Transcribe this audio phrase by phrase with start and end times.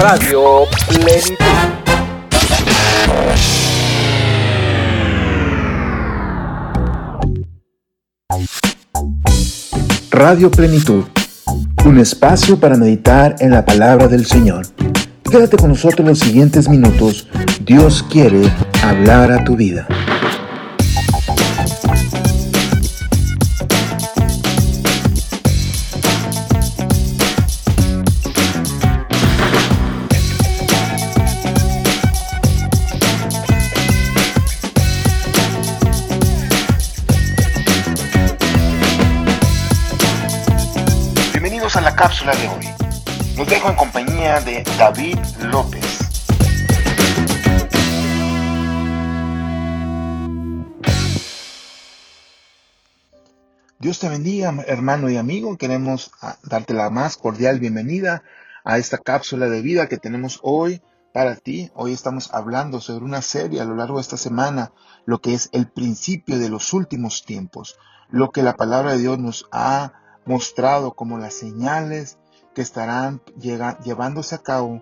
[0.00, 1.36] Radio Plenitud.
[10.10, 11.04] Radio Plenitud,
[11.84, 14.66] un espacio para meditar en la palabra del Señor.
[15.30, 17.28] Quédate con nosotros los siguientes minutos.
[17.66, 18.50] Dios quiere
[18.82, 19.86] hablar a tu vida.
[42.00, 42.66] Cápsula de hoy.
[43.36, 45.18] Los dejo en compañía de David
[45.52, 45.98] López.
[53.78, 55.58] Dios te bendiga, hermano y amigo.
[55.58, 58.22] Queremos ah, darte la más cordial bienvenida
[58.64, 60.80] a esta cápsula de vida que tenemos hoy
[61.12, 61.70] para ti.
[61.74, 64.72] Hoy estamos hablando sobre una serie a lo largo de esta semana,
[65.04, 67.76] lo que es el principio de los últimos tiempos,
[68.08, 69.99] lo que la palabra de Dios nos ha
[70.30, 72.16] mostrado como las señales
[72.54, 73.20] que estarán
[73.82, 74.80] llevándose a cabo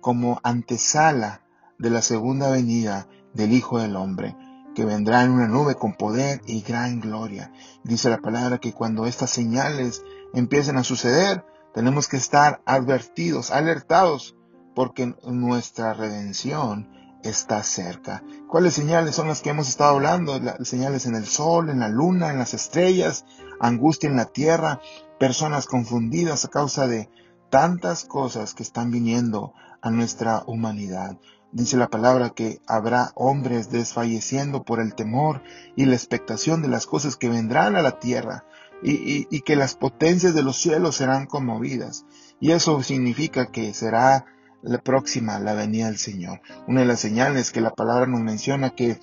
[0.00, 1.42] como antesala
[1.78, 4.34] de la segunda venida del Hijo del Hombre,
[4.74, 7.52] que vendrá en una nube con poder y gran gloria.
[7.84, 10.02] Dice la palabra que cuando estas señales
[10.32, 14.34] empiecen a suceder, tenemos que estar advertidos, alertados,
[14.74, 16.88] porque nuestra redención
[17.28, 18.22] está cerca.
[18.48, 20.40] ¿Cuáles señales son las que hemos estado hablando?
[20.64, 23.24] Señales en el sol, en la luna, en las estrellas,
[23.60, 24.80] angustia en la tierra,
[25.18, 27.10] personas confundidas a causa de
[27.50, 31.18] tantas cosas que están viniendo a nuestra humanidad.
[31.52, 35.42] Dice la palabra que habrá hombres desfalleciendo por el temor
[35.74, 38.44] y la expectación de las cosas que vendrán a la tierra
[38.82, 42.04] y que las potencias de los cielos serán conmovidas.
[42.40, 44.26] Y eso significa que será
[44.66, 46.40] la próxima la venida del Señor.
[46.66, 48.98] Una de las señales que la palabra nos menciona que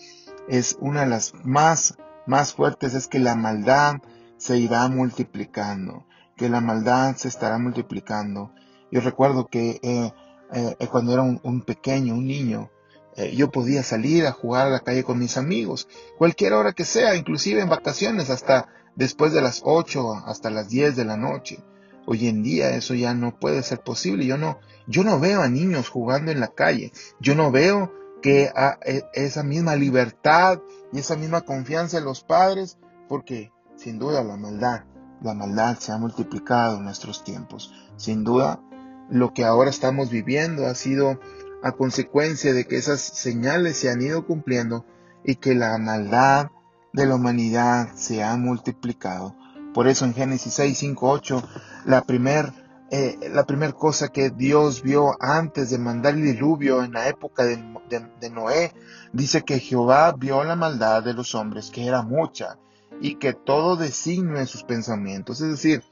[0.48, 3.96] es una de las más, más fuertes es que la maldad
[4.38, 6.06] se irá multiplicando,
[6.36, 8.52] que la maldad se estará multiplicando.
[8.92, 10.12] Yo recuerdo que eh,
[10.52, 12.70] eh, eh, cuando era un, un pequeño, un niño,
[13.16, 15.88] eh, yo podía salir a jugar a la calle con mis amigos,
[16.18, 20.96] cualquier hora que sea, inclusive en vacaciones, hasta después de las 8, hasta las 10
[20.96, 21.64] de la noche.
[22.06, 24.26] Hoy en día eso ya no puede ser posible.
[24.26, 26.92] Yo no, yo no veo a niños jugando en la calle.
[27.20, 30.60] Yo no veo que a- e- esa misma libertad
[30.92, 32.78] y esa misma confianza en los padres,
[33.08, 34.84] porque sin duda la maldad,
[35.22, 37.74] la maldad se ha multiplicado en nuestros tiempos.
[37.98, 38.62] Sin duda,
[39.10, 41.20] lo que ahora estamos viviendo ha sido
[41.64, 44.86] a consecuencia de que esas señales se han ido cumpliendo
[45.24, 46.48] y que la maldad
[46.92, 49.36] de la humanidad se ha multiplicado.
[49.74, 51.44] Por eso en Génesis 6, 5, 8,
[51.86, 52.52] la primer,
[52.92, 57.44] eh, la primer cosa que Dios vio antes de mandar el diluvio en la época
[57.44, 57.58] de,
[57.90, 58.74] de- de Noé,
[59.12, 62.58] dice que Jehová vio la maldad de los hombres, que era mucha,
[63.02, 65.42] y que todo designio en sus pensamientos.
[65.42, 65.84] Es decir,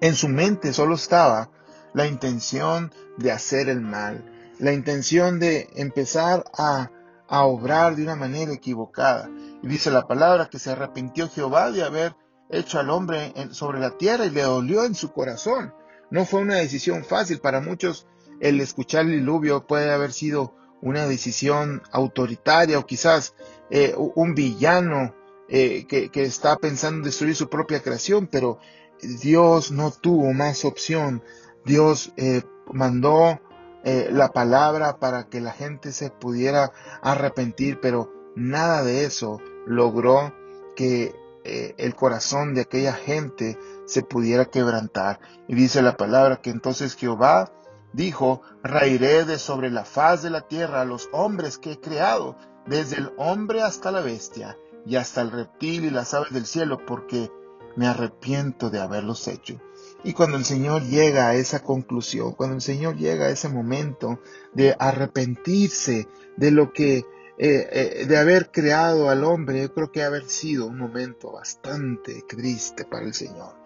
[0.00, 1.50] en su mente solo estaba
[1.92, 4.24] la intención de hacer el mal,
[4.58, 6.90] la intención de empezar a,
[7.28, 9.30] a obrar de una manera equivocada.
[9.62, 12.16] Y dice la palabra que se arrepintió Jehová de haber
[12.50, 15.74] hecho al hombre sobre la tierra y le dolió en su corazón.
[16.10, 17.40] No fue una decisión fácil.
[17.40, 18.06] Para muchos
[18.40, 23.34] el escuchar el diluvio puede haber sido una decisión autoritaria o quizás
[23.70, 25.14] eh, un villano
[25.48, 28.58] eh, que, que está pensando en destruir su propia creación, pero
[29.00, 31.22] Dios no tuvo más opción.
[31.64, 33.40] Dios eh, mandó
[33.84, 36.72] la palabra para que la gente se pudiera
[37.02, 40.32] arrepentir, pero nada de eso logró
[40.74, 45.20] que eh, el corazón de aquella gente se pudiera quebrantar.
[45.46, 47.52] Y dice la palabra que entonces Jehová
[47.92, 52.36] dijo, rairé de sobre la faz de la tierra a los hombres que he creado,
[52.66, 56.84] desde el hombre hasta la bestia, y hasta el reptil y las aves del cielo,
[56.86, 57.30] porque
[57.76, 59.60] me arrepiento de haberlos hecho.
[60.02, 64.20] Y cuando el Señor llega a esa conclusión, cuando el Señor llega a ese momento
[64.52, 67.04] de arrepentirse de lo que,
[67.36, 72.22] eh, eh, de haber creado al hombre, yo creo que haber sido un momento bastante
[72.28, 73.56] triste para el Señor.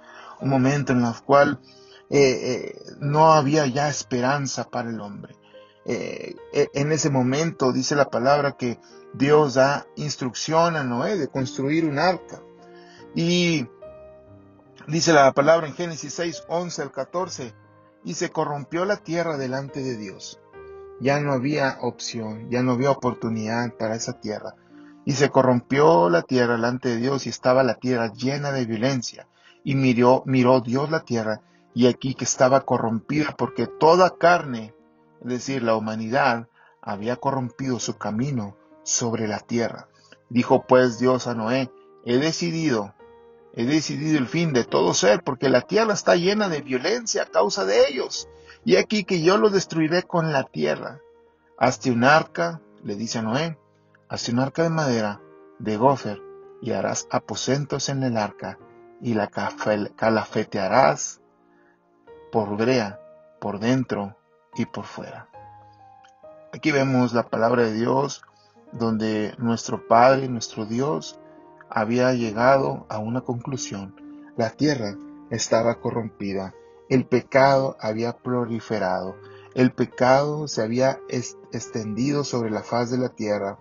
[0.40, 1.60] Un momento en el cual
[2.08, 5.36] eh, no había ya esperanza para el hombre.
[5.84, 8.78] En ese momento dice la palabra que
[9.14, 12.42] Dios da instrucción a Noé de construir un arca.
[13.14, 13.66] Y
[14.86, 17.54] dice la palabra en Génesis 6, 11 al 14,
[18.04, 20.38] y se corrompió la tierra delante de Dios.
[21.00, 24.54] Ya no había opción, ya no había oportunidad para esa tierra.
[25.04, 29.26] Y se corrompió la tierra delante de Dios y estaba la tierra llena de violencia.
[29.64, 31.40] Y miró, miró Dios la tierra
[31.74, 34.74] y aquí que estaba corrompida porque toda carne
[35.20, 36.48] es decir, la humanidad,
[36.80, 39.88] había corrompido su camino sobre la tierra.
[40.28, 41.70] Dijo pues Dios a Noé,
[42.04, 42.94] he decidido,
[43.54, 47.26] he decidido el fin de todo ser, porque la tierra está llena de violencia a
[47.26, 48.28] causa de ellos.
[48.68, 51.00] Y aquí que yo lo destruiré con la tierra.
[51.56, 53.58] Hazte un arca, le dice a Noé,
[54.10, 55.22] hazte un arca de madera,
[55.58, 56.20] de gofer,
[56.60, 58.58] y harás aposentos en el arca,
[59.00, 61.22] y la calafetearás
[62.30, 63.00] por brea,
[63.40, 64.18] por dentro
[64.54, 65.30] y por fuera.
[66.52, 68.20] Aquí vemos la palabra de Dios
[68.72, 71.18] donde nuestro Padre, nuestro Dios,
[71.70, 73.96] había llegado a una conclusión.
[74.36, 74.94] La tierra
[75.30, 76.52] estaba corrompida,
[76.88, 79.17] el pecado había proliferado,
[79.55, 83.58] el pecado se había extendido sobre la faz de la tierra,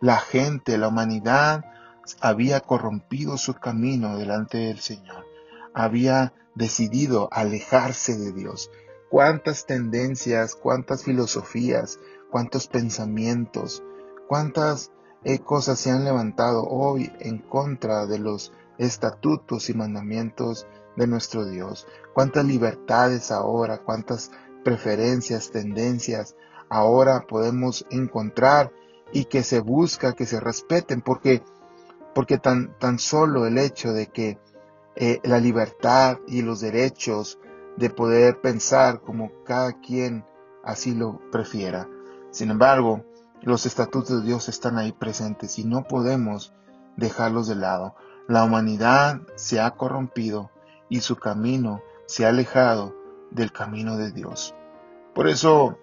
[0.00, 1.64] la gente, la humanidad
[2.20, 5.24] había corrompido su camino delante del Señor,
[5.74, 8.70] había decidido alejarse de Dios.
[9.10, 11.98] Cuántas tendencias, cuántas filosofías,
[12.30, 13.82] cuántos pensamientos,
[14.28, 14.90] cuántas
[15.24, 21.44] eh, cosas se han levantado hoy en contra de los estatutos y mandamientos de nuestro
[21.44, 21.86] Dios.
[22.14, 24.30] Cuántas libertades ahora, cuántas
[24.64, 26.34] preferencias, tendencias
[26.68, 28.72] ahora podemos encontrar
[29.12, 31.42] y que se busca que se respeten porque
[32.14, 34.38] porque tan, tan solo el hecho de que
[34.94, 37.38] eh, la libertad y los derechos
[37.76, 40.24] de poder pensar como cada quien
[40.64, 41.86] así lo prefiera.
[42.30, 43.04] Sin embargo,
[43.42, 46.54] los estatutos de Dios están ahí presentes y no podemos
[46.96, 47.94] dejarlos de lado.
[48.28, 50.50] La humanidad se ha corrompido
[50.88, 52.94] y su camino se ha alejado
[53.30, 54.54] del camino de Dios.
[55.14, 55.78] Por eso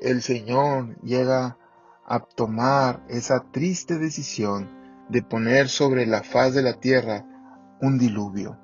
[0.00, 1.58] el Señor llega
[2.06, 4.70] a tomar esa triste decisión
[5.08, 7.24] de poner sobre la faz de la tierra
[7.80, 8.56] un diluvio.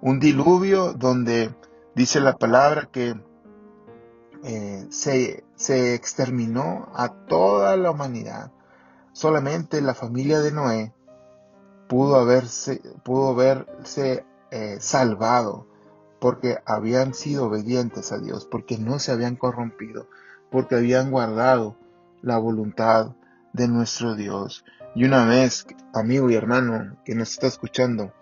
[0.00, 1.54] Un diluvio donde
[1.94, 3.14] dice la palabra que
[4.44, 8.52] eh, se, se, exterminó a toda la humanidad.
[9.12, 10.92] Solamente la familia de Noé
[11.88, 13.40] pudo haberse, pudo
[14.50, 15.66] eh, salvado
[16.20, 20.08] porque habían sido obedientes a Dios, porque no se habían corrompido,
[20.50, 21.76] porque habían guardado
[22.22, 23.14] la voluntad
[23.52, 24.64] de nuestro Dios.
[24.94, 28.12] Y una vez, amigo y hermano que nos está escuchando,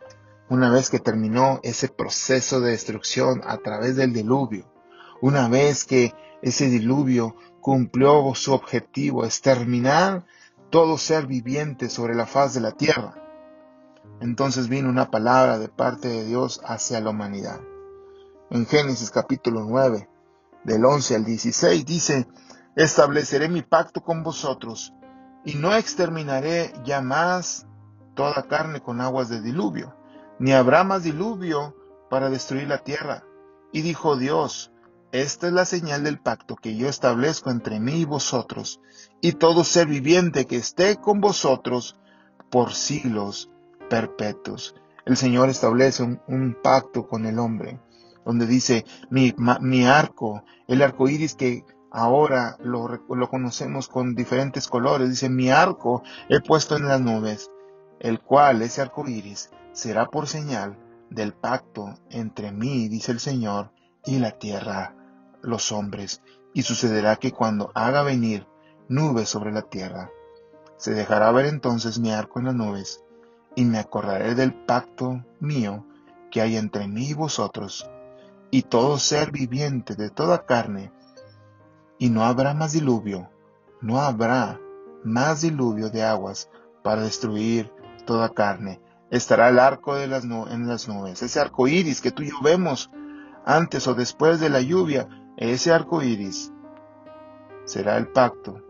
[0.49, 4.67] una vez que terminó ese proceso de destrucción a través del diluvio,
[5.21, 6.13] una vez que
[6.43, 10.25] ese diluvio cumplió su objetivo, exterminar
[10.71, 13.22] todo ser viviente sobre la faz de la tierra,
[14.21, 17.61] entonces vino una palabra de parte de Dios hacia la humanidad.
[18.51, 20.09] En Génesis capítulo 9,
[20.65, 22.29] del 11 al 16, dice,
[22.77, 24.93] estableceré mi pacto con vosotros,
[25.45, 27.67] y no exterminaré ya más
[28.15, 29.97] toda carne con aguas de diluvio
[30.43, 31.77] ni habrá más diluvio
[32.11, 33.23] para destruir la tierra.
[33.71, 34.73] Y dijo Dios,
[35.13, 38.81] esta es la señal del pacto que yo establezco entre mí y vosotros,
[39.21, 41.97] y todo ser viviente que esté con vosotros
[42.51, 43.51] por siglos
[45.05, 47.79] El Señor establece un, pacto con el hombre,
[48.25, 54.67] donde dice, mi, mi arco, el arco iris que ahora lo, lo conocemos con diferentes
[54.69, 57.51] colores, dice, mi arco he puesto en las nubes,
[58.01, 60.79] el cual, ese arco iris, será por señal
[61.11, 63.73] del pacto entre mí, dice el Señor,
[64.07, 64.95] y la tierra,
[65.43, 66.23] los hombres,
[66.55, 68.47] y sucederá que cuando haga venir
[68.89, 70.11] nubes sobre la tierra,
[70.79, 73.02] se dejará ver entonces mi arco en las nubes,
[73.55, 75.87] y me acordaré del pacto mío
[76.31, 77.89] que hay entre mí y vosotros,
[78.51, 80.93] y todo ser viviente de toda carne,
[81.99, 83.31] y no habrá más diluvio,
[83.81, 84.59] no habrá
[85.05, 86.49] más diluvio de aguas
[86.83, 87.73] para destruir
[88.07, 88.81] toda carne,
[89.11, 91.23] estará el arco de las en las nubes.
[91.23, 92.91] Ese arco iris que tú y yo vemos
[93.45, 96.53] antes o después de la lluvia, ese arco iris
[97.65, 98.61] será el pacto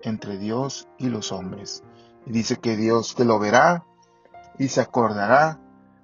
[0.00, 1.84] entre Dios y los hombres.
[2.24, 3.84] Y dice que Dios te lo verá
[4.58, 5.58] y se acordará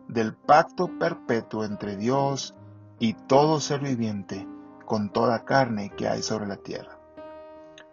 [0.08, 2.54] del pacto perpetuo entre Dios
[2.98, 4.46] y todo ser viviente
[4.84, 6.98] con toda carne que hay sobre la tierra.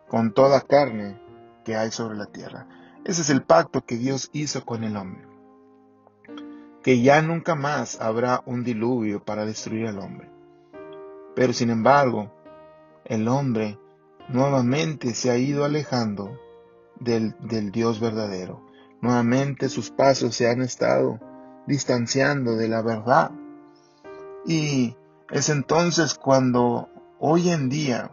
[0.07, 1.21] Con toda carne
[1.63, 2.67] que hay sobre la tierra.
[3.05, 5.29] Ese es el pacto que Dios hizo con el hombre
[6.83, 10.29] que ya nunca más habrá un diluvio para destruir al hombre.
[11.35, 12.31] Pero sin embargo,
[13.05, 13.77] el hombre
[14.29, 16.39] nuevamente se ha ido alejando
[16.99, 18.65] del, del, Dios verdadero.
[19.01, 21.19] Nuevamente sus pasos se han estado
[21.67, 23.31] distanciando de la verdad.
[24.45, 24.95] Y
[25.29, 26.89] es entonces cuando
[27.19, 28.11] hoy en día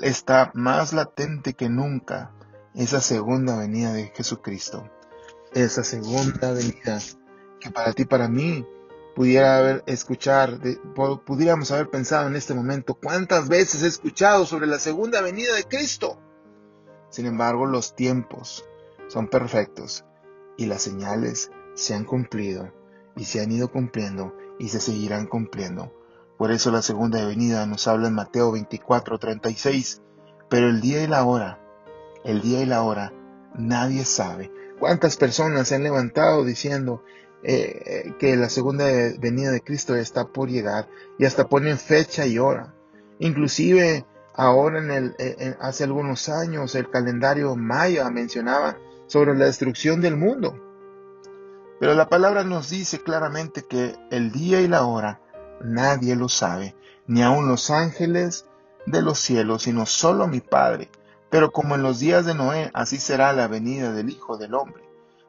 [0.00, 2.30] está más latente que nunca
[2.74, 4.88] esa segunda venida de Jesucristo.
[5.52, 6.98] Esa segunda venida
[7.60, 8.66] que para ti, para mí,
[9.14, 10.58] pudiera haber escuchar,
[11.24, 15.64] pudiéramos haber pensado en este momento, ¿cuántas veces he escuchado sobre la segunda venida de
[15.64, 16.18] Cristo?
[17.10, 18.64] Sin embargo, los tiempos
[19.08, 20.04] son perfectos
[20.56, 22.72] y las señales se han cumplido
[23.16, 25.92] y se han ido cumpliendo y se seguirán cumpliendo.
[26.36, 30.02] Por eso la segunda venida nos habla en Mateo 24, 36.
[30.48, 31.60] Pero el día y la hora,
[32.24, 33.12] el día y la hora,
[33.54, 34.52] nadie sabe.
[34.78, 37.02] ¿Cuántas personas se han levantado diciendo
[37.42, 38.84] eh, que la segunda
[39.18, 42.74] venida de Cristo está por llegar y hasta ponen fecha y hora?
[43.20, 50.00] Inclusive ahora en el, eh, hace algunos años el calendario maya mencionaba sobre la destrucción
[50.00, 50.58] del mundo.
[51.80, 55.20] Pero la palabra nos dice claramente que el día y la hora
[55.62, 56.74] nadie lo sabe,
[57.06, 58.46] ni aun los ángeles
[58.86, 60.90] de los cielos, sino solo mi Padre.
[61.30, 64.84] Pero como en los días de Noé, así será la venida del Hijo del Hombre.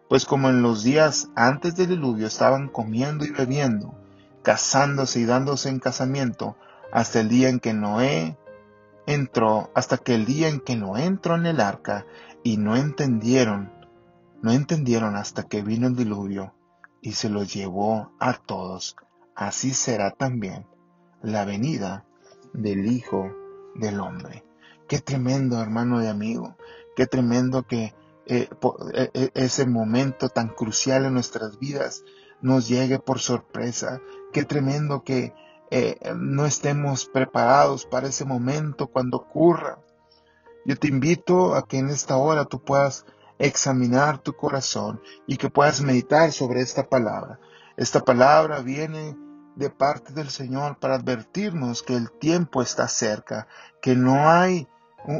[0.08, 3.96] Pues como en los días antes del diluvio estaban comiendo y bebiendo,
[4.44, 6.56] casándose y dándose en casamiento,
[6.92, 8.38] hasta el día en que Noé
[9.08, 12.06] entró, hasta que el día en que Noé entró en el arca,
[12.46, 13.76] y no entendieron
[14.46, 16.54] no entendieron hasta que vino el diluvio
[17.02, 18.96] y se los llevó a todos.
[19.36, 20.68] Así será también
[21.24, 22.06] la venida
[22.54, 23.32] del Hijo
[23.74, 24.44] del Hombre.
[24.88, 26.56] Qué tremendo, hermano y amigo.
[26.96, 27.96] Qué tremendo que
[28.28, 28.48] eh,
[28.94, 32.04] eh, eh, ese momento tan crucial en nuestras vidas
[32.40, 34.00] nos llegue por sorpresa.
[34.32, 35.34] Qué tremendo que
[36.16, 39.80] no estemos preparados para ese momento cuando ocurra.
[40.66, 43.06] Yo te invito a que en esta hora tú puedas
[43.38, 47.40] examinar tu corazón y que puedas meditar sobre esta palabra.
[47.78, 49.16] Esta palabra viene
[49.56, 53.48] de parte del Señor para advertirnos que el tiempo está cerca,
[53.80, 54.68] que no hay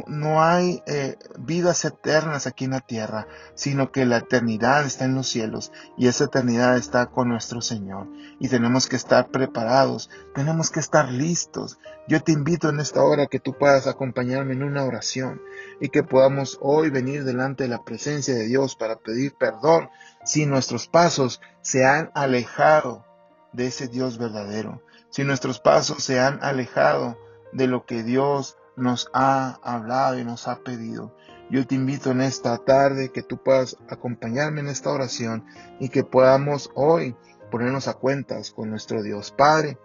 [0.06, 5.14] no hay eh, vidas eternas aquí en la tierra, sino que la eternidad está en
[5.14, 8.08] los cielos y esa eternidad está con nuestro Señor.
[8.40, 11.78] Y tenemos que estar preparados, tenemos que estar listos.
[12.08, 15.40] Yo te invito en esta hora que tú puedas acompañarme en una oración
[15.80, 19.88] y que podamos hoy venir delante de la presencia de Dios para pedir perdón
[20.24, 23.04] si nuestros pasos se han alejado
[23.52, 27.16] de ese Dios verdadero, si nuestros pasos se han alejado
[27.52, 31.14] de lo que Dios nos ha hablado y nos ha pedido.
[31.50, 35.44] Yo te invito en esta tarde que tú puedas acompañarme en esta oración
[35.78, 37.16] y que podamos hoy
[37.50, 39.30] ponernos a cuentas con nuestro Dios.
[39.30, 39.78] Padre,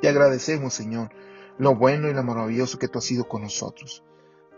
[0.00, 1.10] te agradecemos, Señor,
[1.58, 4.02] lo bueno y lo maravilloso que tú has sido con nosotros.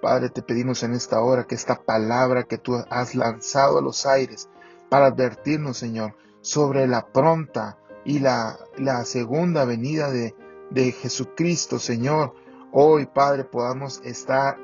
[0.00, 4.07] Padre, te pedimos en esta hora que esta palabra que tú has lanzado a los
[4.07, 4.49] aires
[4.88, 10.35] para advertirnos, Señor, sobre la pronta y la, la segunda venida de,
[10.71, 12.35] de Jesucristo, Señor,
[12.75, 14.57] Hoy, Padre, podamos estar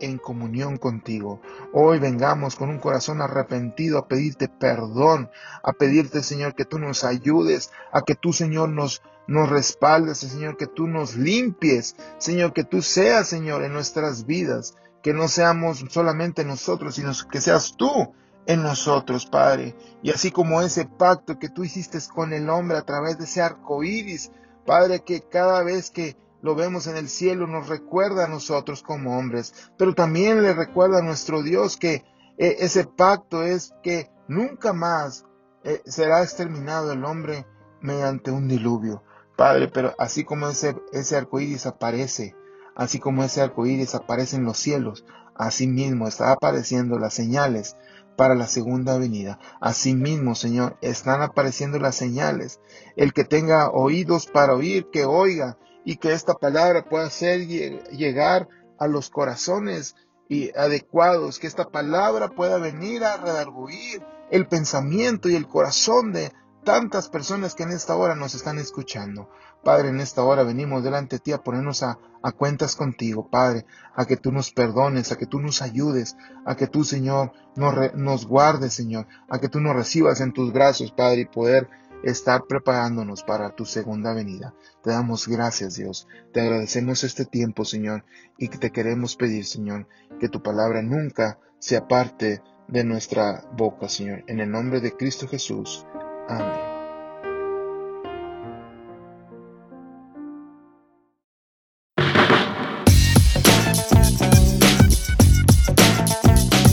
[0.00, 1.40] en comunión contigo.
[1.72, 5.30] Hoy vengamos con un corazón arrepentido a pedirte perdón,
[5.62, 10.56] a pedirte, Señor, que tú nos ayudes, a que tú, Señor, nos, nos respaldes, Señor,
[10.56, 15.84] que tú nos limpies, Señor, que tú seas, Señor, en nuestras vidas, que no seamos
[15.88, 18.12] solamente nosotros, sino que seas tú
[18.46, 19.76] en nosotros, Padre.
[20.02, 23.40] Y así como ese pacto que tú hiciste con el hombre a través de ese
[23.40, 24.32] arco iris,
[24.66, 29.18] Padre, que cada vez que lo vemos en el cielo, nos recuerda a nosotros como
[29.18, 32.04] hombres, pero también le recuerda a nuestro Dios que
[32.38, 35.24] eh, ese pacto es que nunca más
[35.64, 37.44] eh, será exterminado el hombre
[37.80, 39.02] mediante un diluvio.
[39.36, 42.36] Padre, pero así como ese, ese arco iris aparece,
[42.76, 47.76] así como ese arco iris aparece en los cielos, así mismo está apareciendo las señales
[48.16, 49.40] para la segunda venida.
[49.60, 52.60] Asimismo, Señor, están apareciendo las señales.
[52.94, 58.48] El que tenga oídos para oír, que oiga y que esta palabra pueda ser llegar
[58.78, 59.94] a los corazones
[60.28, 66.32] y adecuados, que esta palabra pueda venir a redarguir el pensamiento y el corazón de
[66.64, 69.30] tantas personas que en esta hora nos están escuchando.
[69.62, 71.98] Padre, en esta hora venimos delante de ti a ponernos a,
[72.36, 73.64] cuentas contigo, Padre,
[73.94, 77.94] a que tú nos perdones, a que tú nos ayudes, a que tú, Señor, nos,
[77.94, 81.68] nos guardes, Señor, a que tú nos recibas en tus brazos, Padre, y poder
[82.02, 84.54] estar preparándonos para tu segunda venida.
[84.82, 86.06] Te damos gracias, Dios.
[86.32, 88.04] Te agradecemos este tiempo, Señor,
[88.38, 89.88] y te queremos pedir, Señor,
[90.20, 94.24] que tu palabra nunca se aparte de nuestra boca, Señor.
[94.26, 95.86] En el nombre de Cristo Jesús.
[96.28, 96.76] Amén.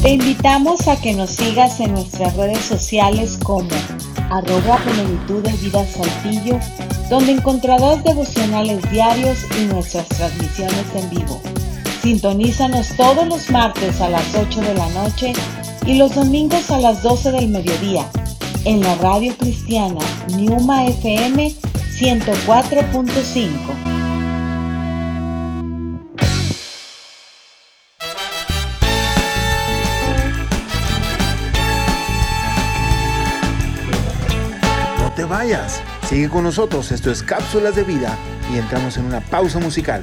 [0.04, 3.70] Te invitamos a que nos sigas en nuestras redes sociales como
[4.30, 6.60] arroba plenitud de vida saltillo,
[7.10, 11.42] donde encontrarás devocionales diarios y nuestras transmisiones en vivo.
[12.02, 15.34] Sintonízanos todos los martes a las 8 de la noche
[15.86, 18.06] y los domingos a las 12 del mediodía.
[18.66, 20.00] en la radio cristiana
[20.38, 21.54] Niuma FM
[22.00, 23.83] 104.5.
[36.08, 38.18] sigue con nosotros, esto es Cápsulas de Vida
[38.54, 40.02] y entramos en una pausa musical.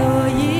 [0.00, 0.59] 所以。